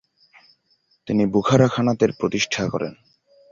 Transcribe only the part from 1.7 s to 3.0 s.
খানাতের প্রতিষ্ঠা করেন।